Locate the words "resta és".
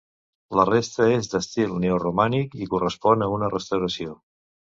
0.69-1.29